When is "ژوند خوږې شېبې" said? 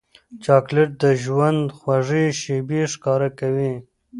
1.23-2.81